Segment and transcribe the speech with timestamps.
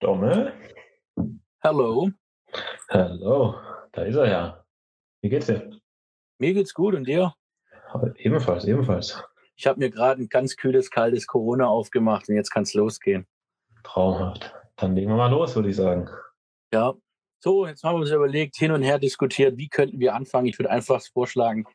[0.00, 0.52] Dommel?
[1.60, 2.08] Hallo.
[2.88, 3.54] Hallo,
[3.90, 4.64] da ist er ja.
[5.22, 5.70] Wie geht's dir?
[6.38, 7.34] Mir geht's gut und dir?
[8.18, 9.20] Ebenfalls, ebenfalls.
[9.56, 13.26] Ich habe mir gerade ein ganz kühles, kaltes Corona aufgemacht und jetzt kann's losgehen.
[13.82, 14.54] Traumhaft.
[14.76, 16.08] Dann legen wir mal los, würde ich sagen.
[16.72, 16.94] Ja.
[17.40, 20.46] So, jetzt haben wir uns überlegt, hin und her diskutiert, wie könnten wir anfangen.
[20.46, 21.66] Ich würde einfach vorschlagen,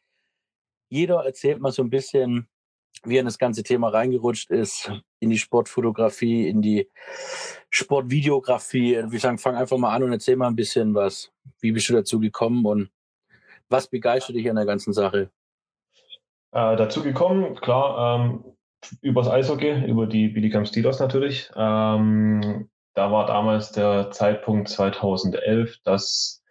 [0.90, 2.48] jeder erzählt mal so ein bisschen,
[3.04, 6.90] wie er in das ganze Thema reingerutscht ist, in die Sportfotografie, in die
[7.70, 9.04] Sportvideografie.
[9.08, 11.32] Wir sagen, fang einfach mal an und erzähl mal ein bisschen was.
[11.60, 12.90] Wie bist du dazu gekommen und
[13.70, 15.30] was begeistert dich an der ganzen Sache?
[16.52, 18.44] Äh, dazu gekommen, klar, ähm,
[19.02, 21.50] übers Eishockey, über die Billigam Steelers natürlich.
[21.56, 26.43] Ähm, da war damals der Zeitpunkt 2011, dass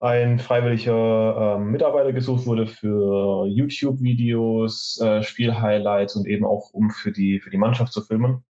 [0.00, 7.12] ein freiwilliger äh, Mitarbeiter gesucht wurde für YouTube-Videos, äh, Spielhighlights und eben auch um für
[7.12, 8.44] die, für die Mannschaft zu filmen.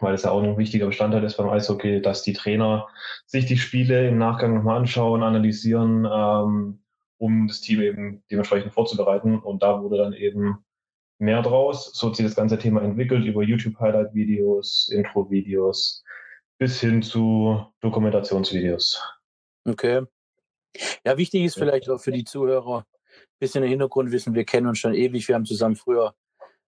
[0.00, 2.86] Weil es ja auch ein wichtiger Bestandteil ist beim Eishockey, dass die Trainer
[3.26, 6.82] sich die Spiele im Nachgang nochmal anschauen, analysieren, ähm,
[7.18, 9.38] um das Team eben dementsprechend vorzubereiten.
[9.38, 10.58] Und da wurde dann eben
[11.18, 11.92] mehr draus.
[11.94, 16.04] So hat sich das ganze Thema entwickelt über YouTube-Highlight-Videos, Intro-Videos
[16.58, 19.02] bis hin zu Dokumentationsvideos.
[19.64, 20.02] Okay.
[21.04, 24.34] Ja, wichtig ist vielleicht auch für die Zuhörer ein bisschen Hintergrund wissen.
[24.34, 25.28] Wir kennen uns schon ewig.
[25.28, 26.14] Wir haben zusammen früher,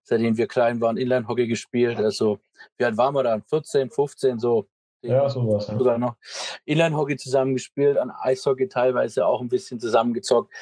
[0.02, 1.98] seitdem wir klein waren, Inline-Hockey gespielt.
[1.98, 2.38] Also,
[2.76, 3.42] wie alt waren wir dann?
[3.42, 4.68] 14, 15, so.
[5.02, 5.68] Ja, sowas.
[5.68, 5.78] Ja.
[5.78, 6.16] Sogar noch.
[6.64, 10.52] Inline-Hockey zusammen gespielt, an Eishockey teilweise auch ein bisschen zusammengezockt.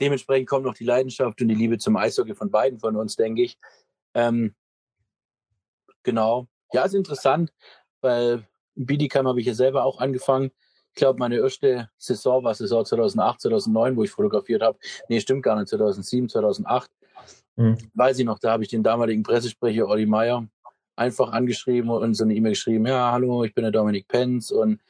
[0.00, 3.42] Dementsprechend kommt noch die Leidenschaft und die Liebe zum Eishockey von beiden von uns, denke
[3.42, 3.58] ich.
[4.14, 4.54] Ähm,
[6.02, 6.48] genau.
[6.72, 7.52] Ja, ist interessant,
[8.00, 10.50] weil Bidikam habe ich ja selber auch angefangen.
[10.94, 14.78] Ich glaube, meine erste Saison war Saison 2008, 2009, wo ich fotografiert habe.
[15.08, 16.88] Nee, stimmt gar nicht, 2007, 2008.
[17.56, 17.78] Mhm.
[17.94, 20.46] Weiß ich noch, da habe ich den damaligen Pressesprecher Olli Meyer
[20.94, 24.80] einfach angeschrieben und so eine E-Mail geschrieben, ja, hallo, ich bin der Dominik Penz und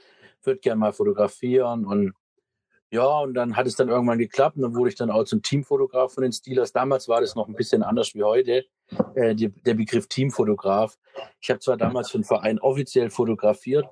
[0.42, 2.12] würde gerne mal fotografieren und
[2.90, 5.40] ja, und dann hat es dann irgendwann geklappt und dann wurde ich dann auch zum
[5.40, 6.70] Teamfotograf von den Steelers.
[6.70, 8.66] Damals war das noch ein bisschen anders wie heute,
[9.14, 10.96] äh, die, der Begriff Teamfotograf.
[11.40, 13.86] Ich habe zwar damals für den Verein offiziell fotografiert,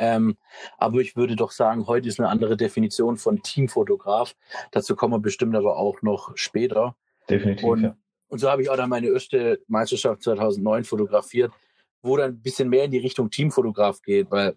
[0.00, 0.38] ähm,
[0.78, 4.34] aber ich würde doch sagen, heute ist eine andere Definition von Teamfotograf.
[4.72, 6.96] Dazu kommen wir bestimmt aber auch noch später.
[7.28, 7.68] Definitiv.
[7.68, 7.96] Und, ja.
[8.28, 11.52] und so habe ich auch dann meine erste Meisterschaft 2009 fotografiert,
[12.00, 14.56] wo dann ein bisschen mehr in die Richtung Teamfotograf geht, weil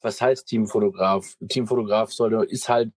[0.00, 1.36] was heißt Teamfotograf?
[1.48, 2.92] Teamfotograf sollte, ist halt,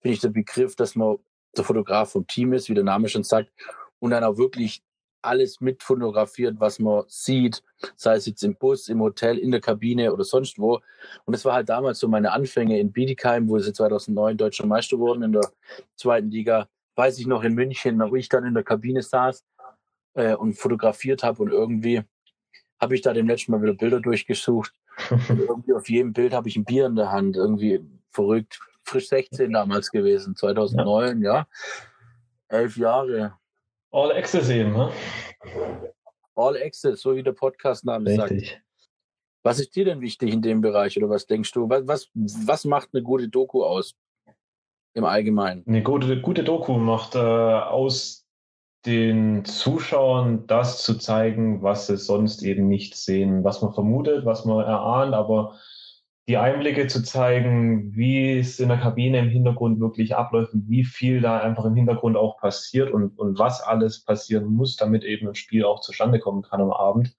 [0.00, 1.18] finde ich, der Begriff, dass man
[1.58, 3.50] der Fotograf vom Team ist, wie der Name schon sagt,
[3.98, 4.82] und dann auch wirklich
[5.24, 7.62] alles mit fotografiert, was man sieht,
[7.96, 10.80] sei es jetzt im Bus, im Hotel, in der Kabine oder sonst wo.
[11.24, 14.98] Und das war halt damals so meine Anfänge in Bietigheim, wo sie 2009 deutscher Meister
[14.98, 15.50] wurden in der
[15.96, 16.68] zweiten Liga.
[16.96, 19.44] Weiß ich noch in München, wo ich dann in der Kabine saß
[20.14, 22.02] äh, und fotografiert habe und irgendwie
[22.80, 24.72] habe ich da dem letzten Mal wieder Bilder durchgesucht.
[25.10, 27.80] Und irgendwie auf jedem Bild habe ich ein Bier in der Hand, irgendwie
[28.10, 28.60] verrückt.
[28.84, 31.34] Frisch 16 damals gewesen, 2009, ja.
[31.34, 31.46] ja.
[32.48, 33.38] Elf Jahre.
[33.94, 34.90] All Access eben, ne?
[36.34, 38.60] All Access, so wie der Podcast-Name sagt.
[39.44, 41.68] Was ist dir denn wichtig in dem Bereich oder was denkst du?
[41.68, 43.94] Was, was, was macht eine gute Doku aus?
[44.94, 45.62] Im Allgemeinen.
[45.68, 48.26] Eine gute, gute Doku macht äh, aus
[48.84, 54.44] den Zuschauern das zu zeigen, was sie sonst eben nicht sehen, was man vermutet, was
[54.44, 55.56] man erahnt, aber
[56.26, 60.84] die Einblicke zu zeigen, wie es in der Kabine im Hintergrund wirklich abläuft und wie
[60.84, 65.28] viel da einfach im Hintergrund auch passiert und, und was alles passieren muss, damit eben
[65.28, 67.14] ein Spiel auch zustande kommen kann am Abend,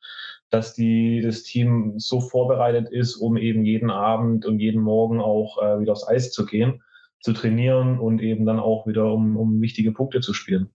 [0.50, 5.62] dass die, das Team so vorbereitet ist, um eben jeden Abend und jeden Morgen auch
[5.62, 6.82] äh, wieder aufs Eis zu gehen,
[7.20, 10.72] zu trainieren und eben dann auch wieder um, um wichtige Punkte zu spielen.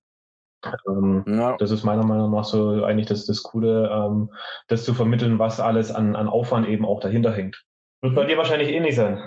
[0.86, 1.56] Ähm, ja.
[1.56, 4.30] Das ist meiner Meinung nach so eigentlich das, das Coole, ähm,
[4.68, 7.64] das zu vermitteln, was alles an, an Aufwand eben auch dahinter hängt.
[8.02, 9.22] Wird bei dir wahrscheinlich ähnlich sein.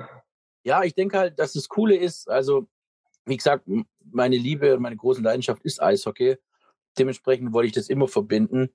[0.63, 2.67] Ja, ich denke halt, dass das Coole ist, also
[3.25, 3.67] wie gesagt,
[4.11, 6.37] meine Liebe und meine große Leidenschaft ist Eishockey.
[6.97, 8.69] Dementsprechend wollte ich das immer verbinden.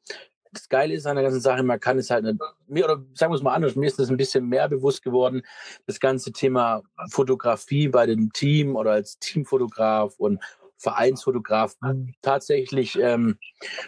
[0.52, 3.32] Das Geile ist an der ganzen Sache, man kann es halt nicht, mir, oder sagen
[3.32, 5.42] wir es mal anders, mir ist das ein bisschen mehr bewusst geworden,
[5.86, 10.42] das ganze Thema Fotografie bei dem Team oder als Teamfotograf und
[10.78, 11.76] Vereinsfotograf.
[12.22, 13.38] Tatsächlich ähm,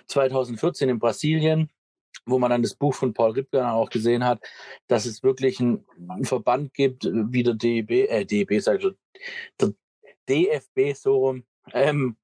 [0.07, 1.71] 2014 in Brasilien
[2.31, 4.41] wo man dann das Buch von Paul Rippger auch gesehen hat,
[4.87, 5.85] dass es wirklich einen,
[6.23, 8.97] Verband gibt, wie der DEB, äh, DEB sag ich schon,
[9.61, 9.73] der
[10.29, 12.17] DFB so rum, ähm,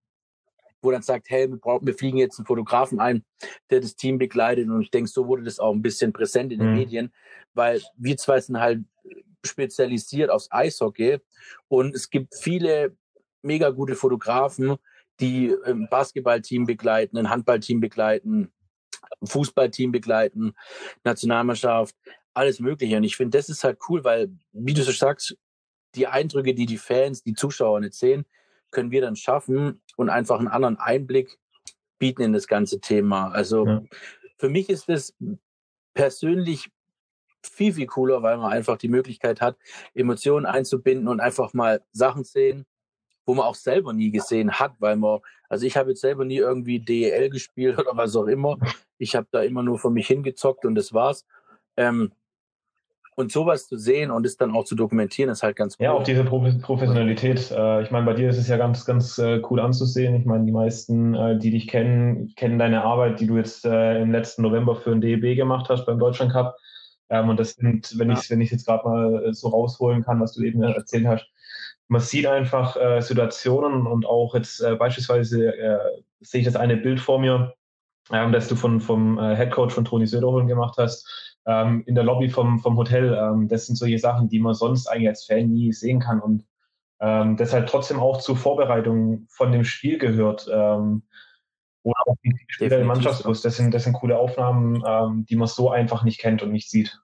[0.82, 3.24] wo dann sagt, hey, wir, brauchen, wir fliegen jetzt einen Fotografen ein,
[3.70, 4.68] der das Team begleitet.
[4.68, 6.76] Und ich denke, so wurde das auch ein bisschen präsent in den mhm.
[6.76, 7.12] Medien,
[7.54, 8.84] weil wir zwei sind halt
[9.44, 11.18] spezialisiert aufs Eishockey
[11.68, 12.96] und es gibt viele
[13.42, 14.76] mega gute Fotografen,
[15.20, 18.52] die ein Basketballteam begleiten, ein Handballteam begleiten,
[19.24, 20.54] Fußballteam begleiten,
[21.04, 21.94] Nationalmannschaft.
[22.34, 22.96] alles Mögliche.
[22.96, 25.36] Und ich finde, das ist halt cool, weil, wie du so sagst,
[25.94, 28.26] die Eindrücke, die die Fans, die Zuschauer nicht sehen,
[28.70, 31.38] können wir dann schaffen und einfach einen anderen Einblick
[31.98, 33.30] bieten in das ganze Thema.
[33.30, 33.82] Also ja.
[34.36, 35.14] für mich ist es
[35.94, 36.68] persönlich
[37.42, 39.56] viel, viel cooler, weil man einfach die Möglichkeit hat,
[39.94, 42.66] Emotionen einzubinden und einfach mal Sachen sehen,
[43.26, 45.18] wo man auch selber nie gesehen hat, weil man,
[45.48, 48.56] also ich habe jetzt selber nie irgendwie DEL gespielt oder was auch immer.
[48.98, 51.26] Ich habe da immer nur von mich hingezockt und das war's.
[51.76, 52.12] Ähm,
[53.16, 55.84] und sowas zu sehen und es dann auch zu dokumentieren, ist halt ganz cool.
[55.84, 57.50] Ja, auch diese Professionalität.
[57.50, 60.14] Äh, ich meine, bei dir ist es ja ganz, ganz äh, cool anzusehen.
[60.16, 64.12] Ich meine, die meisten, äh, die dich kennen, kennen deine Arbeit, die du jetzt im
[64.12, 66.56] letzten November für den DEB gemacht hast beim Deutschland Cup.
[67.08, 68.18] Ähm, und das sind, wenn ja.
[68.18, 71.26] ich wenn ich jetzt gerade mal so rausholen kann, was du eben erzählt hast,
[71.88, 77.54] man sieht einfach Situationen und auch jetzt beispielsweise sehe ich das eine Bild vor mir,
[78.10, 82.04] ähm, das du von, vom äh, Headcoach von Toni Söderholm gemacht hast, ähm, in der
[82.04, 83.14] Lobby vom, vom Hotel.
[83.14, 86.44] Ähm, das sind solche Sachen, die man sonst eigentlich als Fan nie sehen kann und
[87.00, 90.48] ähm, das halt trotzdem auch zur Vorbereitung von dem Spiel gehört.
[90.50, 91.02] Ähm,
[91.82, 93.42] oder auch die Spieler im Mannschaftsbus.
[93.42, 96.68] Das sind, das sind coole Aufnahmen, ähm, die man so einfach nicht kennt und nicht
[96.68, 97.00] sieht.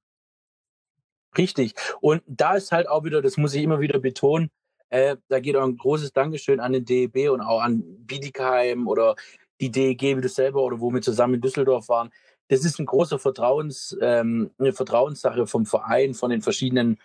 [1.38, 1.74] Richtig.
[2.00, 4.50] Und da ist halt auch wieder, das muss ich immer wieder betonen,
[4.92, 9.16] äh, da geht auch ein großes Dankeschön an den DEB und auch an Bietigheim oder
[9.60, 12.10] die DEG, wie du selber oder wo wir zusammen in Düsseldorf waren
[12.52, 16.98] das ist ein großer Vertrauens, ähm, eine Vertrauenssache vom Verein, von den verschiedenen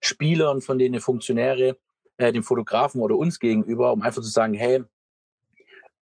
[0.00, 1.76] Spielern, von den Funktionäre,
[2.16, 4.82] äh, den Fotografen oder uns gegenüber, um einfach zu sagen, hey,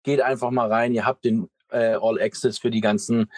[0.04, 3.32] geht einfach mal rein, ihr habt den äh, All Access für die ganzen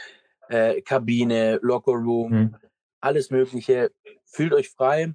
[0.50, 2.56] äh, Kabine, Locker Room, mhm.
[3.00, 3.92] alles Mögliche.
[4.26, 5.14] Fühlt euch frei,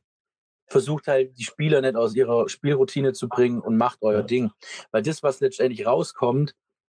[0.66, 4.50] versucht halt die Spieler nicht aus ihrer Spielroutine zu bringen und macht euer Ding.
[4.90, 6.54] Weil das, was letztendlich rauskommt,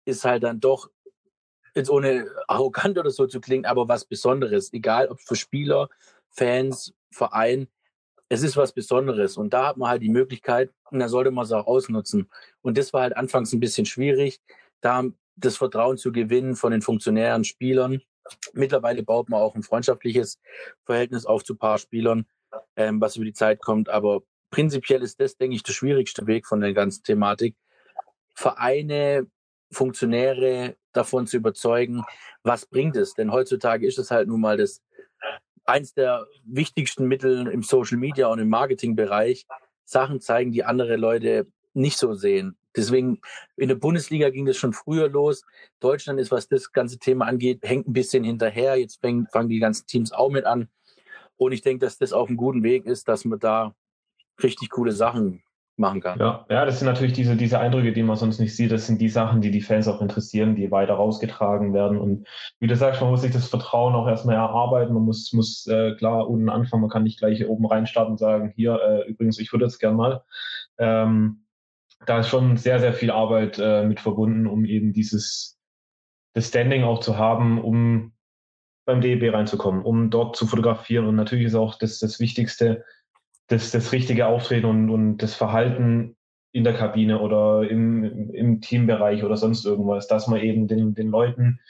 [0.05, 0.91] ist halt dann doch
[1.75, 5.89] jetzt ohne arrogant oder so zu klingen, aber was Besonderes, egal ob für Spieler,
[6.31, 7.69] Fans, Verein,
[8.29, 9.37] es ist was Besonderes.
[9.37, 12.31] Und da hat man halt die Möglichkeit, und da sollte man es auch ausnutzen.
[12.63, 14.41] Und das war halt anfangs ein bisschen schwierig,
[14.81, 15.05] da
[15.37, 18.01] das Vertrauen zu gewinnen von den Funktionären, Spielern.
[18.55, 20.41] Mittlerweile baut man auch ein freundschaftliches
[20.85, 22.27] Verhältnis auf zu paar Spielern,
[22.77, 23.89] ähm, was über die Zeit kommt.
[23.89, 27.57] Aber prinzipiell ist das, denke ich, der schwierigste Weg von der ganzen Thematik.
[28.35, 29.27] Vereine,
[29.71, 32.05] Funktionäre, davon zu überzeugen,
[32.43, 33.15] was bringt es?
[33.15, 34.83] Denn heutzutage ist es halt nun mal das
[35.65, 39.47] eins der wichtigsten Mittel im Social Media und im Marketingbereich,
[39.85, 42.57] Sachen zeigen, die andere Leute nicht so sehen.
[42.77, 43.21] Deswegen
[43.57, 45.45] in der Bundesliga ging das schon früher los.
[45.81, 48.77] Deutschland ist, was das ganze Thema angeht, hängt ein bisschen hinterher.
[48.77, 50.69] Jetzt fangen, fangen die ganzen Teams auch mit an.
[51.37, 53.75] Und ich denke, dass das auf einem guten Weg ist, dass man da
[54.43, 55.43] richtig coole Sachen
[55.79, 56.19] machen kann.
[56.19, 58.73] Ja, ja, das sind natürlich diese, diese Eindrücke, die man sonst nicht sieht.
[58.73, 61.99] Das sind die Sachen, die die Fans auch interessieren, die weiter rausgetragen werden.
[61.99, 62.27] Und
[62.61, 64.95] wie du sagst, man muss sich das Vertrauen auch erstmal erarbeiten.
[64.95, 66.83] Man muss, muss äh, klar unten anfangen.
[66.83, 69.97] Man kann nicht gleich oben reinstarten und sagen, hier, äh, übrigens, ich würde jetzt gern
[69.97, 70.23] mal.
[70.79, 71.45] Ähm,
[72.07, 75.59] da ist schon sehr, sehr viel Arbeit äh, mit verbunden, um eben dieses
[76.35, 78.13] das Standing auch zu haben, um
[78.87, 81.07] beim DEB reinzukommen, um dort zu fotografieren.
[81.07, 82.85] Und natürlich ist auch das, das Wichtigste,
[83.49, 86.17] das, das richtige Auftreten und, und das Verhalten
[86.53, 91.09] in der Kabine oder im, im Teambereich oder sonst irgendwas, dass man eben den, den
[91.09, 91.61] Leuten,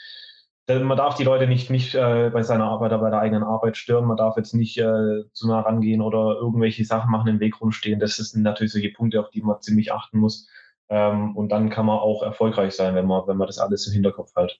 [0.69, 3.77] man darf die Leute nicht, nicht äh, bei seiner Arbeit oder bei der eigenen Arbeit
[3.77, 7.61] stören, man darf jetzt nicht äh, zu nah rangehen oder irgendwelche Sachen machen, im Weg
[7.61, 8.01] rumstehen.
[8.01, 10.49] Das sind natürlich solche Punkte, auf die man ziemlich achten muss.
[10.89, 13.93] Ähm, und dann kann man auch erfolgreich sein, wenn man, wenn man das alles im
[13.93, 14.59] Hinterkopf hat.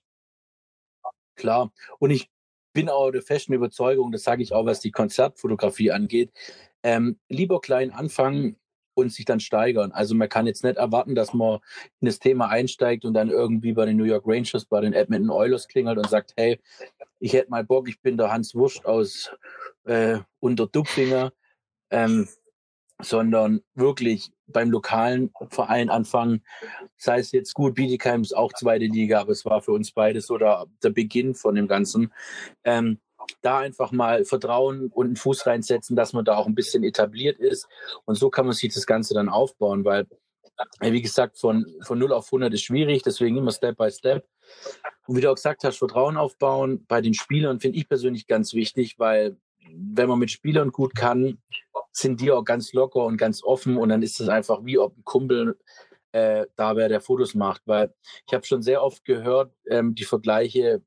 [1.35, 1.71] Klar.
[1.99, 2.29] Und ich
[2.77, 6.31] bin auch der festen Überzeugung, das sage ich auch, was die Konzertfotografie angeht,
[6.83, 8.55] ähm, lieber klein anfangen
[8.93, 9.91] und sich dann steigern.
[9.91, 11.57] Also man kann jetzt nicht erwarten, dass man
[12.01, 15.31] in das Thema einsteigt und dann irgendwie bei den New York Rangers, bei den Edmonton
[15.31, 16.59] Oilers klingelt und sagt, hey,
[17.19, 19.31] ich hätte mal Bock, ich bin der Hans Wurst aus
[19.85, 21.33] äh, Unterdupfinger,
[21.89, 22.27] ähm,
[23.01, 26.43] sondern wirklich beim lokalen Verein anfangen.
[26.97, 30.27] Sei es jetzt gut, Bietigheim ist auch zweite Liga, aber es war für uns beides
[30.27, 32.13] so der, Beginn von dem Ganzen.
[32.63, 32.99] Ähm,
[33.41, 37.39] da einfach mal Vertrauen und einen Fuß reinsetzen, dass man da auch ein bisschen etabliert
[37.39, 37.67] ist.
[38.05, 40.07] Und so kann man sich das Ganze dann aufbauen, weil,
[40.79, 44.25] wie gesagt, von, von 0 auf 100 ist schwierig, deswegen immer Step by Step.
[45.07, 48.53] Und wie du auch gesagt hast, Vertrauen aufbauen bei den Spielern finde ich persönlich ganz
[48.53, 49.37] wichtig, weil
[49.73, 51.39] wenn man mit Spielern gut kann,
[51.91, 54.97] sind die auch ganz locker und ganz offen und dann ist es einfach wie ob
[54.97, 55.57] ein Kumpel
[56.11, 57.93] äh, da wäre, der Fotos macht, weil
[58.27, 60.81] ich habe schon sehr oft gehört, ähm, die Vergleiche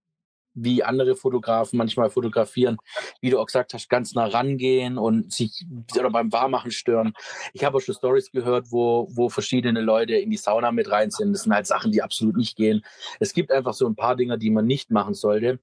[0.54, 2.76] wie andere Fotografen manchmal fotografieren,
[3.20, 5.64] wie du auch gesagt hast, ganz nah rangehen und sich
[5.96, 7.12] oder beim Warmachen stören.
[7.52, 11.10] Ich habe auch schon Stories gehört, wo, wo verschiedene Leute in die Sauna mit rein
[11.10, 11.32] sind.
[11.32, 12.84] Das sind halt Sachen, die absolut nicht gehen.
[13.20, 15.60] Es gibt einfach so ein paar Dinge, die man nicht machen sollte.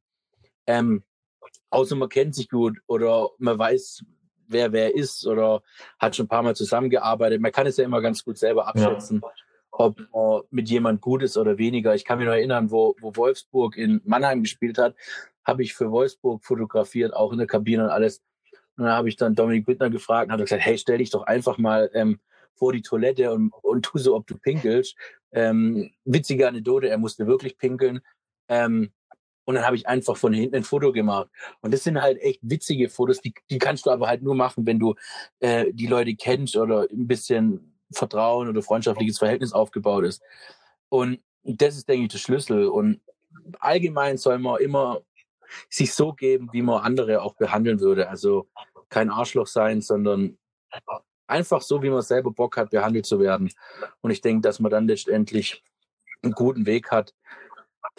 [0.66, 1.04] Ähm,
[1.70, 4.04] außer man kennt sich gut oder man weiß,
[4.48, 5.62] wer wer ist oder
[6.00, 7.42] hat schon ein paar Mal zusammengearbeitet.
[7.42, 9.32] Man kann es ja immer ganz gut selber abschätzen, ja.
[9.72, 11.96] ob man mit jemand gut ist oder weniger.
[11.96, 14.96] Ich kann mich noch erinnern, wo, wo Wolfsburg in Mannheim gespielt hat,
[15.44, 18.22] habe ich für Wolfsburg fotografiert, auch in der Kabine und alles.
[18.78, 21.24] Und dann habe ich dann Dominik Bittner gefragt und hat gesagt, hey, stell dich doch
[21.24, 22.20] einfach mal ähm,
[22.54, 24.96] vor die Toilette und, und tu so, ob du pinkelst.
[25.32, 28.02] Ähm, witzige Anekdote, er musste wirklich pinkeln.
[28.50, 28.92] Ähm,
[29.48, 31.30] und dann habe ich einfach von hinten ein Foto gemacht.
[31.62, 34.66] Und das sind halt echt witzige Fotos, die, die kannst du aber halt nur machen,
[34.66, 34.96] wenn du
[35.40, 40.22] äh, die Leute kennst oder ein bisschen Vertrauen oder freundschaftliches Verhältnis aufgebaut ist.
[40.90, 42.68] Und das ist, denke ich, der Schlüssel.
[42.68, 43.00] Und
[43.62, 45.02] allgemein soll man immer
[45.70, 48.10] sich so geben, wie man andere auch behandeln würde.
[48.10, 48.50] Also
[48.90, 50.38] kein Arschloch sein, sondern
[51.26, 53.50] einfach so, wie man selber Bock hat, behandelt zu werden.
[54.02, 55.64] Und ich denke, dass man dann letztendlich
[56.22, 57.14] einen guten Weg hat,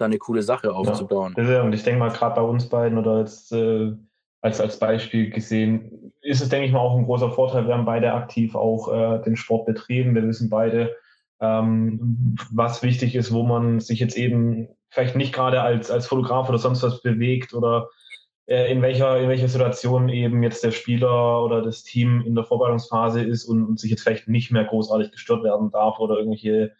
[0.00, 1.34] da eine coole Sache aufzubauen.
[1.36, 3.92] Ja, und ich denke mal, gerade bei uns beiden oder jetzt äh,
[4.40, 7.66] als, als Beispiel gesehen, ist es, denke ich mal, auch ein großer Vorteil.
[7.66, 10.14] Wir haben beide aktiv auch äh, den Sport betrieben.
[10.14, 10.94] Wir wissen beide,
[11.40, 16.48] ähm, was wichtig ist, wo man sich jetzt eben vielleicht nicht gerade als, als Fotograf
[16.48, 17.88] oder sonst was bewegt oder
[18.46, 22.44] äh, in welcher, in welcher Situation eben jetzt der Spieler oder das Team in der
[22.44, 26.72] Vorbereitungsphase ist und, und sich jetzt vielleicht nicht mehr großartig gestört werden darf oder irgendwelche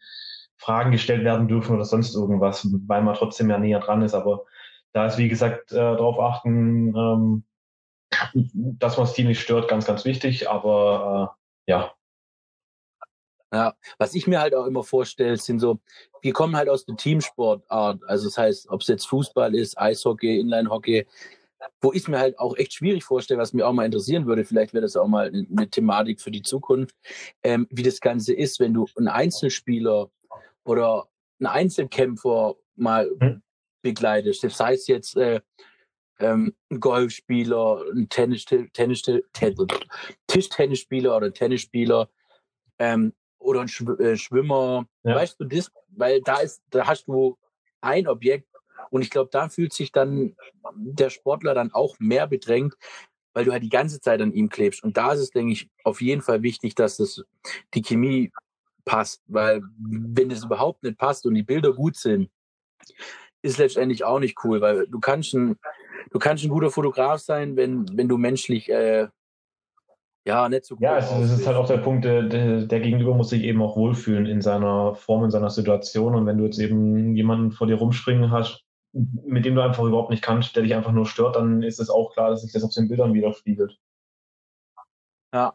[0.59, 4.15] Fragen gestellt werden dürfen oder sonst irgendwas, weil man trotzdem ja näher dran ist.
[4.15, 4.45] Aber
[4.93, 7.45] da ist, wie gesagt, äh, darauf achten, ähm,
[8.55, 10.51] dass man das Team nicht stört, ganz, ganz wichtig.
[10.51, 11.37] Aber
[11.67, 11.93] äh, ja,
[13.53, 15.81] ja, was ich mir halt auch immer vorstelle, sind so,
[16.21, 18.03] wir kommen halt aus der Teamsportart.
[18.07, 21.07] Also das heißt, ob es jetzt Fußball ist, Eishockey, Inline-Hockey,
[21.81, 24.75] wo ich mir halt auch echt schwierig vorstelle, was mir auch mal interessieren würde, vielleicht
[24.75, 26.95] wäre das auch mal eine, Thematik für die Zukunft,
[27.43, 30.11] ähm, wie das Ganze ist, wenn du einen Einzelspieler
[30.65, 31.09] oder
[31.41, 33.43] einen Einzelkämpfer mal hm.
[33.83, 34.45] begleitest.
[34.45, 35.41] Das heißt jetzt äh,
[36.19, 39.67] ähm, ein Golfspieler, ein Tennis, Tennis, Tennis,
[40.27, 42.09] Tischtennisspieler oder ein Tennisspieler,
[42.79, 44.87] ähm, oder ein äh, Schwimmer.
[45.05, 45.17] Ja.
[45.17, 45.71] Weißt du das?
[45.89, 47.39] Weil da ist, da hast du
[47.81, 48.49] ein Objekt
[48.91, 50.37] und ich glaube, da fühlt sich dann
[50.75, 52.75] der Sportler dann auch mehr bedrängt,
[53.33, 54.83] weil du halt die ganze Zeit an ihm klebst.
[54.83, 57.23] Und da ist es, denke ich, auf jeden Fall wichtig, dass das
[57.75, 58.33] die Chemie
[58.89, 62.31] passt, weil wenn es überhaupt nicht passt und die Bilder gut sind,
[63.43, 65.59] ist letztendlich auch nicht cool, weil du kannst ein,
[66.11, 69.09] du kannst ein guter Fotograf sein, wenn, wenn du menschlich äh,
[70.27, 70.83] ja, nicht so gut.
[70.83, 73.77] Ja, es, es ist halt auch der Punkt, der, der, Gegenüber muss sich eben auch
[73.77, 76.15] wohlfühlen in seiner Form, in seiner Situation.
[76.15, 80.11] Und wenn du jetzt eben jemanden vor dir rumspringen hast, mit dem du einfach überhaupt
[80.11, 82.65] nicht kannst, der dich einfach nur stört, dann ist es auch klar, dass sich das
[82.65, 83.79] auf den Bildern widerspiegelt.
[85.33, 85.55] Ja.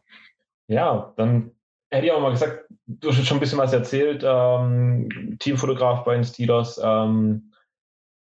[0.67, 1.51] Ja, dann
[1.93, 6.03] hätte ich auch mal gesagt, du hast jetzt schon ein bisschen was erzählt, ähm, Teamfotograf
[6.03, 6.79] bei den Steelers.
[6.83, 7.53] Ähm,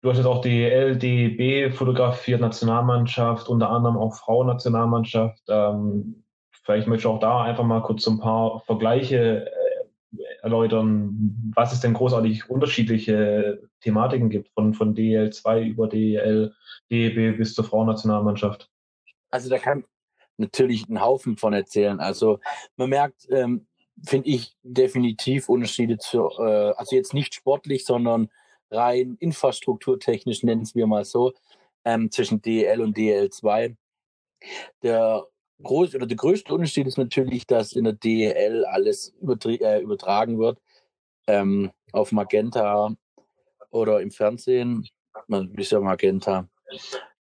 [0.01, 5.43] du hast jetzt auch die LDB fotografiert, Nationalmannschaft, unter anderem auch Frauennationalmannschaft.
[5.50, 6.24] Ähm,
[6.67, 11.71] Vielleicht möchte ich auch da einfach mal kurz so ein paar Vergleiche äh, erläutern, was
[11.71, 16.53] es denn großartig unterschiedliche Thematiken gibt, von, von DEL 2 über DEL,
[16.91, 18.69] DEB bis zur Frauennationalmannschaft.
[19.31, 19.86] Also da kann
[20.38, 22.00] natürlich einen Haufen von erzählen.
[22.00, 22.39] Also
[22.75, 23.67] man merkt, ähm,
[24.06, 28.29] finde ich, definitiv Unterschiede zu, äh, also jetzt nicht sportlich, sondern
[28.70, 31.34] rein infrastrukturtechnisch, nennen wir mal so,
[31.86, 33.75] ähm, zwischen DEL und DEL2.
[34.84, 35.25] Der
[35.63, 40.60] groß oder der größte Unterschied ist natürlich, dass in der DEL alles äh, übertragen wird
[41.27, 42.96] ähm, auf Magenta
[43.70, 44.88] oder im Fernsehen.
[45.27, 46.48] Man ist ja Magenta.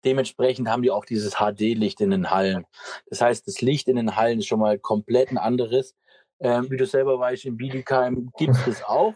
[0.04, 2.64] Dementsprechend haben die auch dieses HD-Licht in den Hallen.
[3.08, 5.96] Das heißt, das Licht in den Hallen ist schon mal komplett ein anderes.
[6.38, 9.14] Ähm, wie du selber weißt, in Bietigheim gibt es das auch.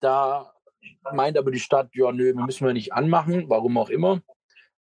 [0.00, 0.52] Da
[1.12, 4.22] meint aber die Stadt, ja, nö, müssen wir nicht anmachen, warum auch immer.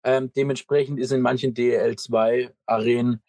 [0.03, 3.21] Ähm, dementsprechend ist in manchen DL2-Arenen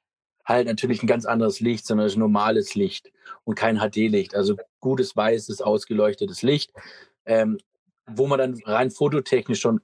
[0.44, 3.12] halt natürlich ein ganz anderes Licht, sondern ein normales Licht
[3.44, 4.34] und kein HD-Licht.
[4.34, 6.72] Also gutes, weißes, ausgeleuchtetes Licht,
[7.24, 7.58] ähm,
[8.06, 9.80] wo man dann rein fototechnisch schon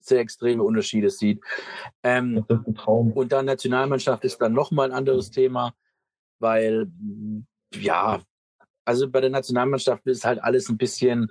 [0.00, 1.40] sehr extreme Unterschiede sieht.
[2.02, 2.44] Ähm,
[3.14, 5.74] und dann Nationalmannschaft ist dann nochmal ein anderes Thema,
[6.38, 6.90] weil,
[7.74, 8.20] ja,
[8.84, 11.30] also bei der Nationalmannschaft ist halt alles ein bisschen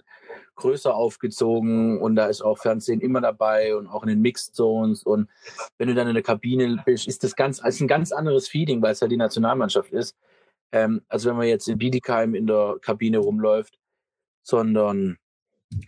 [0.58, 5.04] größer aufgezogen und da ist auch Fernsehen immer dabei und auch in den Mixed Zones
[5.04, 5.30] und
[5.78, 8.82] wenn du dann in der Kabine bist, ist das ganz, ist ein ganz anderes Feeling,
[8.82, 10.16] weil es halt die Nationalmannschaft ist.
[10.72, 13.80] Ähm, also wenn man jetzt in Bietigheim in der Kabine rumläuft,
[14.44, 15.18] sondern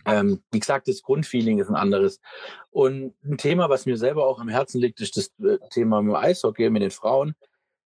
[0.04, 2.20] ähm, wie gesagt, das Grundfeeling ist ein anderes.
[2.70, 6.16] Und ein Thema, was mir selber auch am Herzen liegt, ist das äh, Thema mit
[6.16, 7.34] Eishockey, mit den Frauen.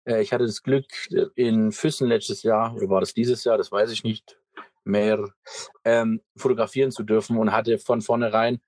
[0.05, 3.57] Äh, ich hatte das Glück äh, in Füssen letztes Jahr, oder war das dieses Jahr,
[3.57, 4.38] das weiß ich nicht,
[4.83, 5.29] mehr
[5.86, 8.62] ähm, fotografieren zu dürfen und hatte von vornherein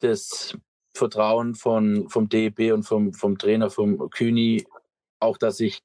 [0.00, 0.56] das
[0.94, 4.66] Vertrauen von, vom DEB und vom, vom Trainer, vom Kühni,
[5.20, 5.82] auch dass ich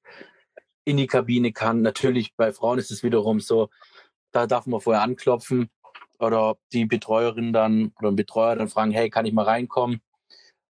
[0.86, 1.82] in die Kabine kann.
[1.82, 3.70] Natürlich bei Frauen ist es wiederum so,
[4.32, 5.70] da darf man vorher anklopfen
[6.24, 10.01] oder die Betreuerin dann oder ein Betreuer dann fragen, hey, kann ich mal reinkommen?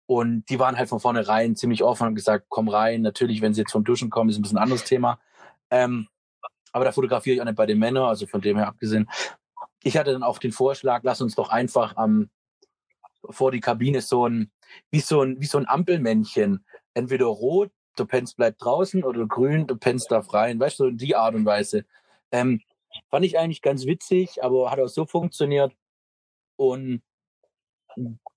[0.07, 3.03] Und die waren halt von vornherein ziemlich offen und gesagt, komm rein.
[3.03, 5.19] Natürlich, wenn sie jetzt vom Duschen kommen, ist ein bisschen ein anderes Thema.
[5.71, 6.07] Ähm,
[6.73, 9.09] aber da fotografiere ich auch nicht bei den Männern, also von dem her abgesehen.
[9.83, 12.31] Ich hatte dann auch den Vorschlag, lass uns doch einfach am
[13.31, 14.53] vor die Kabine so ein,
[14.91, 16.65] wie so ein, wie so ein Ampelmännchen.
[16.95, 20.61] Entweder rot, du pennst bleibt draußen, oder grün, du pennst darf rein.
[20.61, 21.85] Weißt du, so in die Art und Weise.
[22.31, 22.61] Ähm,
[23.11, 25.73] fand ich eigentlich ganz witzig, aber hat auch so funktioniert.
[26.57, 27.03] Und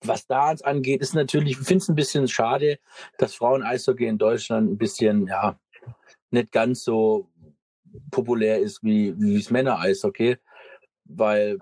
[0.02, 2.80] was da angeht, ist natürlich, ich finde es ein bisschen schade,
[3.18, 5.60] dass Frauen-Eishockey in Deutschland ein bisschen, ja,
[6.32, 7.28] nicht ganz so
[8.12, 10.38] populär ist wie, das Männer-Eishockey.
[11.06, 11.58] Weil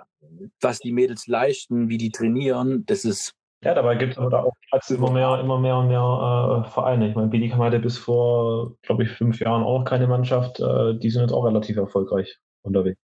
[0.60, 3.34] was die Mädels leisten, wie die trainieren, das ist.
[3.64, 4.54] Ja, dabei gibt es aber da auch
[4.90, 7.10] immer mehr, immer mehr und mehr äh, Vereine.
[7.10, 10.60] Ich meine, Bietigheim hatte bis vor, glaube ich, fünf Jahren auch keine Mannschaft.
[10.60, 13.00] Äh, die sind jetzt auch relativ erfolgreich unterwegs.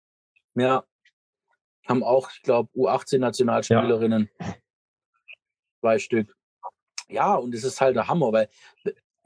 [0.54, 0.84] Ja,
[1.88, 4.30] haben auch, ich glaube, U18-Nationalspielerinnen.
[4.38, 4.54] Ja.
[5.80, 6.36] Zwei Stück.
[7.08, 8.48] Ja, und es ist halt der Hammer, weil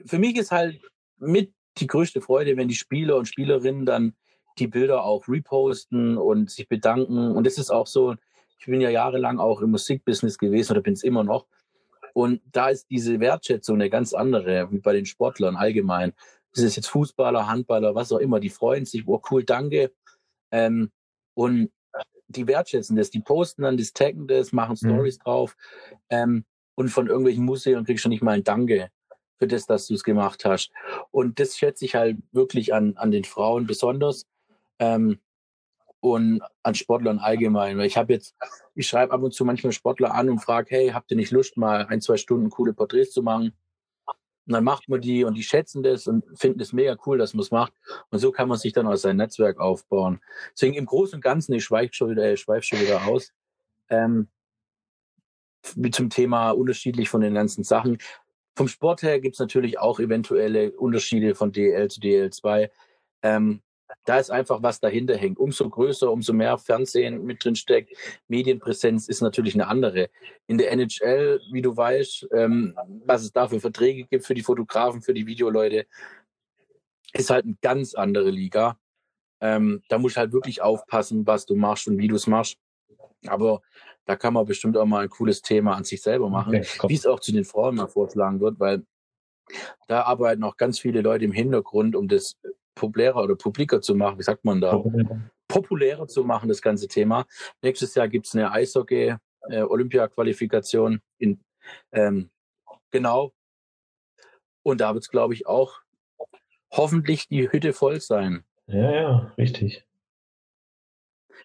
[0.05, 0.81] für mich ist halt
[1.19, 4.15] mit die größte Freude, wenn die Spieler und Spielerinnen dann
[4.59, 7.33] die Bilder auch reposten und sich bedanken.
[7.33, 8.15] Und es ist auch so,
[8.59, 11.47] ich bin ja jahrelang auch im Musikbusiness gewesen oder bin es immer noch.
[12.15, 16.13] Und da ist diese Wertschätzung eine ganz andere, wie bei den Sportlern allgemein.
[16.55, 19.93] Das ist jetzt Fußballer, Handballer, was auch immer, die freuen sich, oh cool, danke.
[20.55, 20.93] Ähm,
[21.35, 21.71] und
[22.29, 24.89] die wertschätzen das, die posten dann das, taggen das, machen mhm.
[24.89, 25.23] Stories mhm.
[25.25, 25.57] drauf.
[26.11, 26.45] Ähm,
[26.77, 28.89] und von irgendwelchen Museen kriegst du nicht mal ein Danke
[29.39, 30.71] für das, dass du es gemacht hast.
[31.11, 34.27] Und das schätze ich halt wirklich an, an den Frauen besonders
[34.79, 35.19] ähm,
[36.01, 37.77] und an Sportlern allgemein.
[37.79, 38.35] Weil ich habe jetzt,
[38.75, 41.57] ich schreibe ab und zu manchmal Sportler an und frage, hey, habt ihr nicht Lust,
[41.57, 43.53] mal ein, zwei Stunden coole Porträts zu machen?
[44.47, 47.33] Und dann macht man die und die schätzen das und finden es mega cool, dass
[47.33, 47.73] man es macht.
[48.11, 50.21] Und so kann man sich dann auch sein Netzwerk aufbauen.
[50.53, 53.33] Deswegen im Großen und Ganzen, ich schweife schon wieder, ich schweife schon wieder aus.
[53.89, 54.29] Ähm,
[55.93, 57.99] zum Thema unterschiedlich von den ganzen Sachen.
[58.55, 62.71] Vom Sport her gibt es natürlich auch eventuelle Unterschiede von DL zu DL2.
[63.23, 63.63] Ähm,
[64.05, 65.39] da ist einfach was dahinter hängt.
[65.39, 67.97] Umso größer, umso mehr Fernsehen mit drin steckt.
[68.29, 70.11] Medienpräsenz ist natürlich eine andere.
[70.47, 74.43] In der NHL, wie du weißt, ähm, was es da für Verträge gibt für die
[74.43, 75.87] Fotografen, für die Videoleute,
[77.13, 78.79] ist halt eine ganz andere Liga.
[79.41, 82.57] Ähm, da musst du halt wirklich aufpassen, was du machst und wie du es machst.
[83.27, 83.63] Aber
[84.05, 86.95] da kann man bestimmt auch mal ein cooles Thema an sich selber machen, okay, wie
[86.95, 88.85] es auch zu den Frauen mal vorschlagen wird, weil
[89.89, 92.37] da arbeiten auch ganz viele Leute im Hintergrund, um das
[92.75, 94.77] populärer oder publiker zu machen, wie sagt man da?
[94.77, 95.31] Populärer.
[95.49, 97.27] populärer zu machen, das ganze Thema.
[97.63, 101.41] Nächstes Jahr gibt es eine Eishockey-Olympia-Qualifikation äh, in
[101.93, 102.31] ähm,
[102.91, 103.33] genau.
[104.63, 105.81] Und da wird es, glaube ich, auch
[106.71, 108.45] hoffentlich die Hütte voll sein.
[108.67, 109.85] Ja, ja, richtig.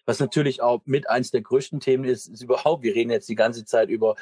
[0.06, 3.34] Was natürlich auch mit eins der größten Themen ist, ist überhaupt, wir reden jetzt die
[3.34, 4.16] ganze Zeit über,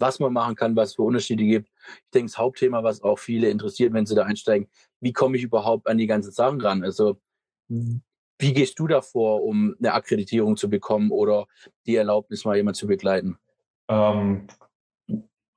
[0.00, 1.68] was man machen kann, was für Unterschiede gibt.
[2.04, 4.68] Ich denke, das Hauptthema, was auch viele interessiert, wenn sie da einsteigen,
[5.00, 6.82] wie komme ich überhaupt an die ganzen Sachen ran?
[6.82, 7.20] Also,
[7.68, 11.46] wie gehst du davor, um eine Akkreditierung zu bekommen oder
[11.86, 13.38] die Erlaubnis mal jemand zu begleiten?
[13.88, 14.46] Ähm,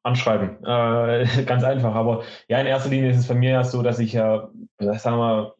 [0.03, 0.63] anschreiben.
[0.63, 1.95] Äh, ganz einfach.
[1.95, 5.17] Aber ja, in erster Linie ist es bei mir ja so, dass ich ja, sagen
[5.17, 5.55] wir,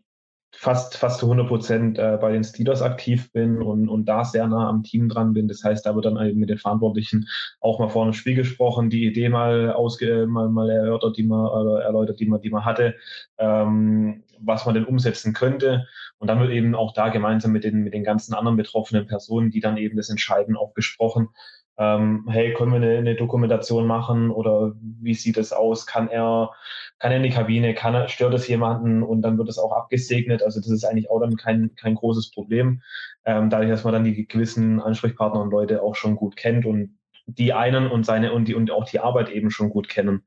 [0.56, 4.48] fast, fast zu 100 Prozent äh, bei den Steelers aktiv bin und, und da sehr
[4.48, 5.48] nah am Team dran bin.
[5.48, 7.28] Das heißt, da wird dann eben mit den Verantwortlichen
[7.60, 11.48] auch mal vor einem Spiel gesprochen, die Idee mal ausge, mal, mal erörtert, die man,
[11.48, 12.96] oder erläutert, die man, die man hatte,
[13.40, 15.88] ähm, was man denn umsetzen könnte.
[16.20, 19.52] Und dann wird eben auch da gemeinsam mit den, mit den ganzen anderen betroffenen Personen,
[19.52, 21.30] die dann eben das entscheiden, auch gesprochen,
[21.78, 25.88] ähm, hey, können wir eine, eine, Dokumentation machen oder wie sieht es aus?
[25.88, 26.52] Kann er,
[27.00, 29.72] kann er in die Kabine, kann er, stört es jemanden und dann wird es auch
[29.72, 30.44] abgesegnet.
[30.44, 32.82] Also das ist eigentlich auch dann kein, kein großes Problem,
[33.26, 36.98] ähm, dadurch, dass man dann die gewissen Ansprechpartner und Leute auch schon gut kennt und
[37.26, 40.24] die einen und seine und die und auch die Arbeit eben schon gut kennen.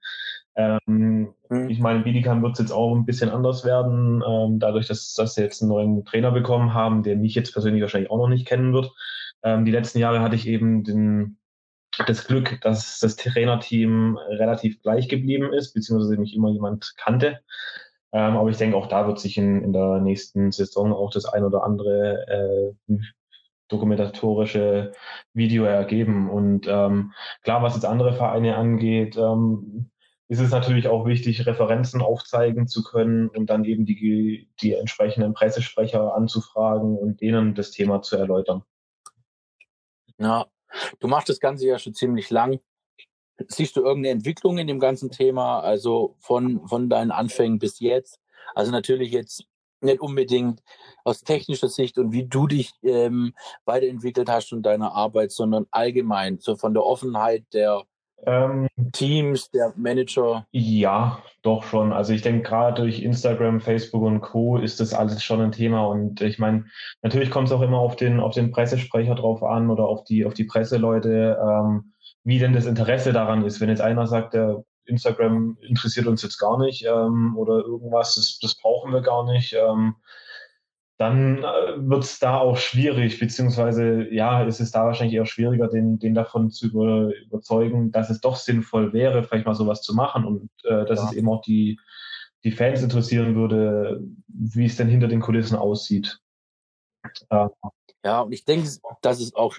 [0.56, 1.68] Ähm, mhm.
[1.68, 5.35] Ich meine, Bidikam wird es jetzt auch ein bisschen anders werden, ähm, dadurch, dass, dass
[5.35, 8.46] sie jetzt einen neuen Trainer bekommen haben, der mich jetzt persönlich wahrscheinlich auch noch nicht
[8.46, 8.90] kennen wird.
[9.42, 11.38] Ähm, die letzten Jahre hatte ich eben den,
[12.07, 17.40] das Glück, dass das Trainerteam relativ gleich geblieben ist, beziehungsweise mich immer jemand kannte.
[18.12, 21.27] Ähm, aber ich denke, auch da wird sich in, in der nächsten Saison auch das
[21.27, 22.96] ein oder andere äh,
[23.68, 24.92] dokumentatorische
[25.35, 26.31] Video ergeben.
[26.31, 29.90] Und ähm, klar, was jetzt andere Vereine angeht, ähm,
[30.29, 35.35] ist es natürlich auch wichtig, Referenzen aufzeigen zu können und dann eben die, die entsprechenden
[35.35, 38.62] Pressesprecher anzufragen und denen das Thema zu erläutern.
[40.18, 40.46] Ja,
[41.00, 42.61] du machst das Ganze ja schon ziemlich lang.
[43.48, 48.20] siehst du irgendeine Entwicklung in dem ganzen Thema, also von, von deinen Anfängen bis jetzt?
[48.55, 49.44] Also natürlich jetzt
[49.81, 50.62] nicht unbedingt
[51.05, 56.38] aus technischer Sicht und wie du dich ähm, weiterentwickelt hast und deine Arbeit, sondern allgemein,
[56.38, 57.85] so von der Offenheit der
[58.24, 60.46] ähm, Teams, der Manager.
[60.50, 61.92] Ja, doch schon.
[61.92, 64.59] Also ich denke, gerade durch Instagram, Facebook und Co.
[64.59, 65.87] ist das alles schon ein Thema.
[65.87, 66.64] Und ich meine,
[67.02, 70.24] natürlich kommt es auch immer auf den, auf den Pressesprecher drauf an oder auf die,
[70.24, 71.92] auf die Presseleute, ähm,
[72.24, 73.61] wie denn das Interesse daran ist.
[73.61, 78.38] Wenn jetzt einer sagt, der Instagram interessiert uns jetzt gar nicht ähm, oder irgendwas, das,
[78.40, 79.52] das brauchen wir gar nicht.
[79.52, 79.96] Ähm,
[80.98, 85.68] dann äh, wird es da auch schwierig, beziehungsweise ja, ist es da wahrscheinlich eher schwieriger,
[85.68, 89.94] den, den davon zu über, überzeugen, dass es doch sinnvoll wäre, vielleicht mal sowas zu
[89.94, 91.06] machen und äh, dass ja.
[91.06, 91.78] es eben auch die,
[92.44, 96.18] die Fans interessieren würde, wie es denn hinter den Kulissen aussieht.
[97.28, 97.48] Äh,
[98.04, 98.68] ja, und ich denke,
[99.02, 99.56] dass es auch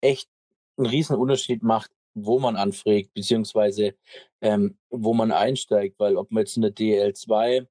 [0.00, 0.28] echt
[0.76, 3.94] einen riesen Unterschied macht, wo man anfragt, beziehungsweise
[4.40, 7.66] ähm, wo man einsteigt, weil ob man jetzt in der DL2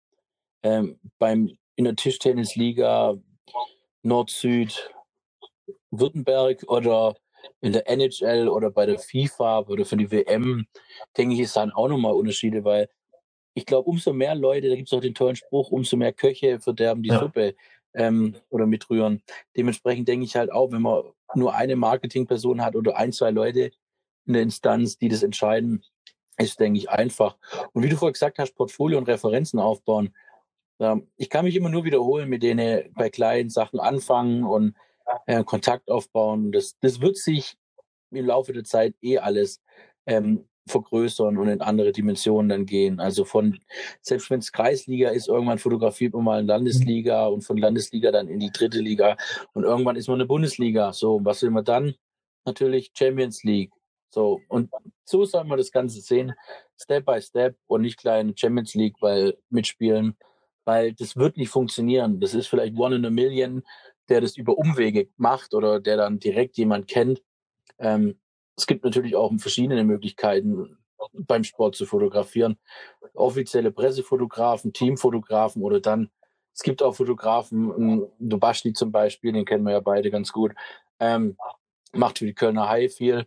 [0.63, 3.16] ähm, beim in der Tischtennisliga
[4.04, 4.92] Nord-Süd
[5.92, 7.16] Württemberg oder
[7.62, 10.68] in der NHL oder bei der FIFA oder für die WM,
[11.18, 12.90] denke ich, ist dann auch nochmal Unterschiede, weil
[13.54, 16.60] ich glaube, umso mehr Leute, da gibt es auch den tollen Spruch, umso mehr Köche
[16.60, 17.20] verderben die ja.
[17.20, 17.56] Suppe
[17.94, 19.22] ähm, oder mitrühren.
[19.56, 21.04] Dementsprechend denke ich halt auch, wenn man
[21.36, 23.72] nur eine Marketingperson hat oder ein, zwei Leute
[24.26, 25.84] in der Instanz, die das entscheiden,
[26.38, 27.38] ist, denke ich, einfach.
[27.74, 30.16] Und wie du vorher gesagt hast, Portfolio und Referenzen aufbauen.
[31.18, 34.76] Ich kann mich immer nur wiederholen, mit denen bei kleinen Sachen anfangen und
[35.28, 36.52] äh, Kontakt aufbauen.
[36.52, 37.56] Das, das wird sich
[38.12, 39.62] im Laufe der Zeit eh alles
[40.06, 43.00] ähm, vergrößern und in andere Dimensionen dann gehen.
[43.00, 43.60] Also von,
[44.02, 48.28] selbst wenn es Kreisliga ist, irgendwann fotografiert man mal in Landesliga und von Landesliga dann
[48.28, 49.18] in die dritte Liga
[49.54, 50.94] und irgendwann ist man eine Bundesliga.
[50.94, 51.96] So, was will man dann?
[52.46, 53.72] Natürlich Champions League.
[54.10, 54.70] So, und
[55.06, 56.34] so soll man das Ganze sehen,
[56.80, 60.16] Step by Step und nicht kleine Champions League weil mitspielen
[60.65, 62.19] weil das wird nicht funktionieren.
[62.19, 63.63] Das ist vielleicht one in a million,
[64.10, 67.21] der das über Umwege macht oder der dann direkt jemand kennt.
[67.80, 68.19] Ähm,
[68.56, 70.78] es gibt natürlich auch verschiedene Möglichkeiten
[71.13, 72.58] beim Sport zu fotografieren.
[73.13, 76.10] Offizielle Pressefotografen, Teamfotografen oder dann,
[76.54, 80.54] es gibt auch Fotografen, Dubashli zum Beispiel, den kennen wir ja beide ganz gut,
[80.99, 81.36] ähm,
[81.93, 83.26] macht für die Kölner High viel,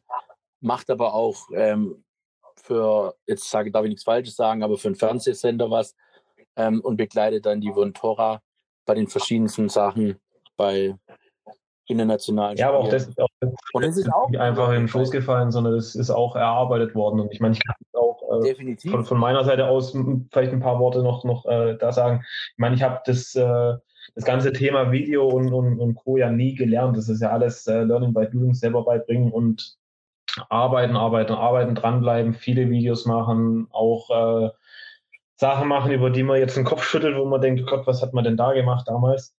[0.61, 2.05] macht aber auch ähm,
[2.57, 5.94] für, jetzt sage, darf ich nichts Falsches sagen, aber für einen Fernsehsender was
[6.57, 8.40] ähm, und begleitet dann die Vontora
[8.87, 10.19] bei den verschiedensten Sachen,
[10.57, 10.95] bei
[11.87, 13.29] internationalen Ja, aber auch das ist auch,
[13.73, 16.95] und das ist auch nicht einfach in den Schoß gefallen, sondern das ist auch erarbeitet
[16.95, 17.21] worden.
[17.21, 19.97] Und ich meine, ich kann auch äh, von, von, meiner Seite aus
[20.33, 22.25] vielleicht ein paar Worte noch, noch äh, da sagen.
[22.53, 23.75] Ich meine, ich habe das, äh,
[24.14, 26.16] das ganze Thema Video und, und, und Co.
[26.16, 26.97] ja nie gelernt.
[26.97, 29.77] Das ist ja alles äh, Learning by Doing, selber beibringen und
[30.49, 34.51] arbeiten, arbeiten, arbeiten, dranbleiben, viele Videos machen, auch äh,
[35.37, 38.12] Sachen machen, über die man jetzt den Kopf schüttelt, wo man denkt, Gott, was hat
[38.14, 39.35] man denn da gemacht damals?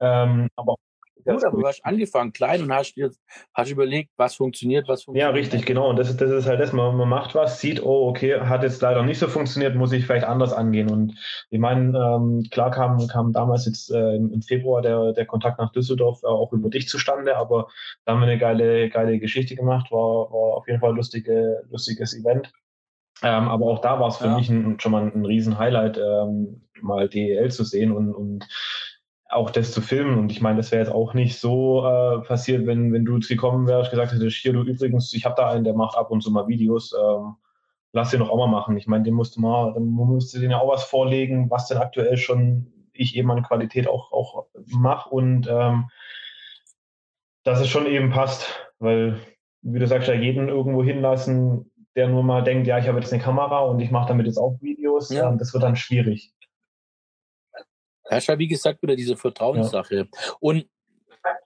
[0.00, 0.76] Ähm, aber
[1.24, 3.20] Gut, aber du hast angefangen klein und hast jetzt
[3.54, 5.34] hast überlegt, was funktioniert, was funktioniert.
[5.34, 5.90] Ja, richtig, genau.
[5.90, 6.72] Und das ist, das ist halt das.
[6.72, 10.04] Man, man macht was, sieht, oh, okay, hat jetzt leider nicht so funktioniert, muss ich
[10.04, 10.90] vielleicht anders angehen.
[10.90, 11.14] Und
[11.50, 15.70] ich meine, ähm, klar kam, kam damals jetzt äh, im Februar der, der Kontakt nach
[15.72, 17.68] Düsseldorf äh, auch über dich zustande, aber
[18.04, 21.62] da haben wir eine geile, geile Geschichte gemacht, war, war auf jeden Fall ein lustige,
[21.70, 22.52] lustiges Event.
[23.22, 24.36] Ähm, aber auch da war es für ja.
[24.36, 28.48] mich ein, schon mal ein, riesen Highlight, ähm, mal DEL zu sehen und, und
[29.28, 30.18] auch das zu filmen.
[30.18, 33.28] Und ich meine, das wäre jetzt auch nicht so äh, passiert, wenn, wenn du jetzt
[33.28, 36.22] gekommen wärst, gesagt hättest, hier du übrigens, ich habe da einen, der macht ab und
[36.22, 37.36] zu mal Videos, ähm,
[37.92, 38.76] lass den doch auch mal machen.
[38.76, 41.68] Ich meine, den musst du mal, dann musst du den ja auch was vorlegen, was
[41.68, 45.88] denn aktuell schon ich eben an Qualität auch, auch mache und ähm,
[47.44, 48.46] dass es schon eben passt,
[48.78, 49.18] weil,
[49.62, 53.12] wie du sagst, ja jeden irgendwo hinlassen, der nur mal denkt, ja, ich habe jetzt
[53.12, 55.28] eine Kamera und ich mache damit jetzt auch Videos, ja.
[55.28, 56.32] Ähm, das wird dann schwierig.
[58.10, 59.96] Ja, ist ja, wie gesagt, wieder diese Vertrauenssache.
[59.96, 60.04] Ja.
[60.40, 60.68] Und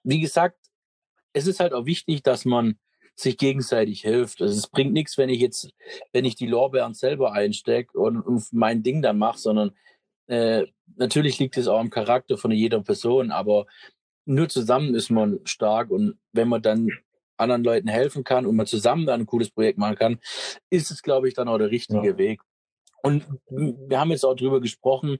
[0.02, 0.58] wie gesagt,
[1.32, 2.78] es ist halt auch wichtig, dass man
[3.14, 4.42] sich gegenseitig hilft.
[4.42, 5.70] Also es bringt nichts, wenn ich jetzt,
[6.12, 9.72] wenn ich die Lorbeeren selber einstecke und, und mein Ding dann mache, sondern
[10.26, 13.66] äh, natürlich liegt es auch am Charakter von jeder Person, aber
[14.26, 16.90] nur zusammen ist man stark und wenn man dann
[17.36, 20.18] anderen Leuten helfen kann und man zusammen dann ein cooles Projekt machen kann,
[20.70, 22.18] ist es, glaube ich, dann auch der richtige ja.
[22.18, 22.40] Weg.
[23.02, 25.18] Und wir haben jetzt auch drüber gesprochen,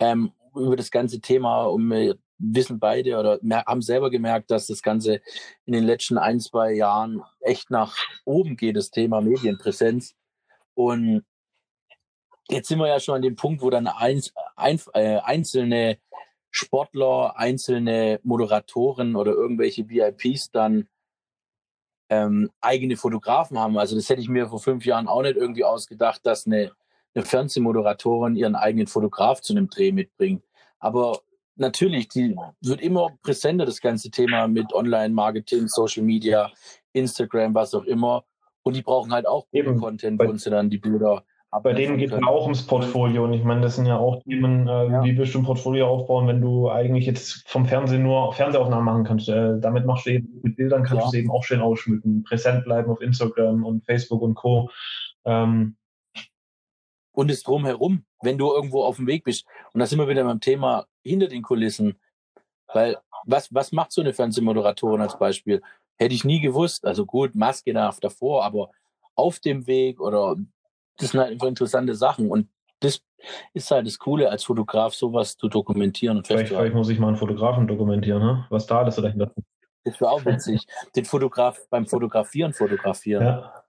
[0.00, 4.82] ähm, über das ganze Thema und wir wissen beide oder haben selber gemerkt, dass das
[4.82, 5.20] Ganze
[5.64, 10.14] in den letzten ein, zwei Jahren echt nach oben geht, das Thema Medienpräsenz.
[10.74, 11.24] Und
[12.48, 14.22] jetzt sind wir ja schon an dem Punkt, wo dann ein,
[14.56, 15.98] ein, äh, einzelne
[16.50, 20.88] Sportler, einzelne Moderatoren oder irgendwelche VIPs dann
[22.08, 23.78] ähm, eigene Fotografen haben.
[23.78, 26.72] Also das hätte ich mir vor fünf Jahren auch nicht irgendwie ausgedacht, dass eine,
[27.14, 30.44] eine Fernsehmoderatorin ihren eigenen Fotograf zu einem Dreh mitbringt.
[30.78, 31.20] Aber
[31.56, 36.52] natürlich, die wird immer präsenter, das ganze Thema mit Online-Marketing, Social Media,
[36.92, 38.24] Instagram, was auch immer.
[38.62, 39.78] Und die brauchen halt auch Eben.
[39.78, 43.24] Content, wo sie dann die Bilder bei denen geht es auch ums Portfolio.
[43.24, 45.04] Und ich meine, das sind ja auch Themen, äh, ja.
[45.04, 49.04] wie willst du ein Portfolio aufbauen, wenn du eigentlich jetzt vom Fernsehen nur Fernsehaufnahmen machen
[49.04, 49.28] kannst.
[49.28, 51.02] Äh, damit machst du eben, mit Bildern kannst ja.
[51.02, 52.24] du es eben auch schön ausschmücken.
[52.24, 54.70] Präsent bleiben auf Instagram und Facebook und Co.
[55.24, 55.76] Ähm,
[57.12, 59.46] und das drumherum, wenn du irgendwo auf dem Weg bist.
[59.72, 61.98] Und da sind wir wieder beim Thema hinter den Kulissen.
[62.72, 65.62] Weil was, was macht so eine Fernsehmoderatorin als Beispiel?
[65.96, 66.84] Hätte ich nie gewusst.
[66.84, 68.70] Also gut, Maske nach davor, aber
[69.14, 70.36] auf dem Weg oder
[70.98, 72.30] das sind halt einfach interessante Sachen.
[72.30, 72.48] Und
[72.80, 73.02] das
[73.54, 77.08] ist halt das Coole, als Fotograf sowas zu dokumentieren und vielleicht, vielleicht muss ich mal
[77.08, 78.46] einen Fotografen dokumentieren, ne?
[78.50, 79.46] was da alles dahinter ist.
[79.84, 80.66] Das wäre auch witzig.
[80.96, 83.24] Den Fotograf beim Fotografieren fotografieren.
[83.24, 83.64] Ja.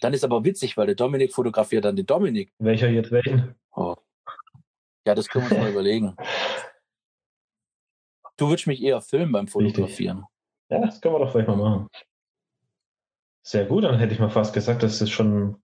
[0.00, 2.52] Dann ist aber witzig, weil der Dominik fotografiert dann den Dominik.
[2.58, 3.54] Welcher jetzt welchen?
[3.74, 3.96] Oh.
[5.06, 6.16] Ja, das können wir uns mal überlegen.
[8.36, 10.18] Du würdest mich eher filmen beim Fotografieren.
[10.18, 10.30] Richtig.
[10.70, 11.88] Ja, das können wir doch vielleicht mal machen.
[13.42, 15.56] Sehr gut, dann hätte ich mal fast gesagt, das ist schon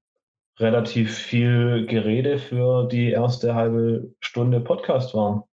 [0.58, 5.46] relativ viel Gerede für die erste halbe Stunde Podcast war.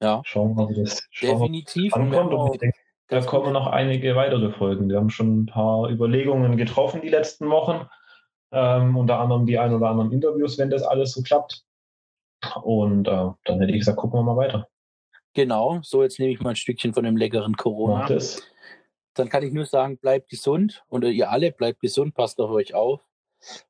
[0.00, 0.20] Ja.
[0.24, 1.94] Schauen wir mal, wie das schauen Definitiv.
[1.94, 2.34] ankommt.
[2.34, 4.88] Und ich denke, da kommen noch einige weitere Folgen.
[4.88, 7.86] Wir haben schon ein paar Überlegungen getroffen die letzten Wochen.
[8.52, 11.64] Ähm, unter anderem die ein oder anderen Interviews, wenn das alles so klappt.
[12.62, 14.68] Und äh, dann hätte ich gesagt, gucken wir mal weiter.
[15.32, 18.00] Genau, so jetzt nehme ich mal ein Stückchen von dem leckeren Corona.
[18.00, 18.42] Mach das
[19.14, 22.74] dann kann ich nur sagen, bleibt gesund und ihr alle bleibt gesund, passt auf euch
[22.74, 23.00] auf.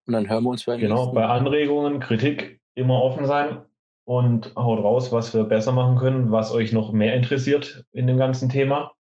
[0.07, 3.63] Und dann hören wir uns beim Genau, bei Anregungen, Kritik immer offen sein
[4.05, 8.19] und haut raus, was wir besser machen können, was euch noch mehr interessiert in dem
[8.19, 8.93] ganzen Thema.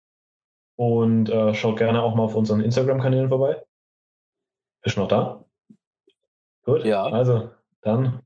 [0.76, 3.62] Und äh, schaut gerne auch mal auf unseren Instagram-Kanälen vorbei.
[4.82, 5.44] Bist du noch da?
[6.64, 6.84] Gut.
[6.84, 7.04] Ja.
[7.04, 7.50] Also,
[7.82, 8.20] dann.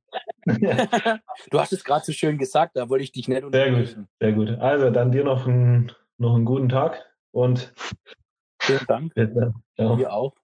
[0.46, 4.09] du hast es gerade so schön gesagt, da wollte ich dich nicht unterbrechen.
[4.20, 4.61] Sehr gut, sehr gut.
[4.62, 7.04] Also, dann dir noch, ein, noch einen guten Tag
[7.38, 7.72] und
[8.61, 9.14] vielen Dank.
[9.14, 9.55] Dann.
[9.74, 9.96] Ciao.
[9.96, 10.35] Dir auch.